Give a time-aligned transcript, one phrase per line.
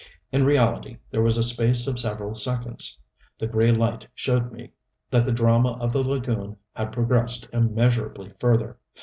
[0.31, 2.97] In reality there was a space of several seconds
[3.37, 4.71] the gray light showed me
[5.11, 8.79] that the drama of the lagoon had progressed immeasurably further.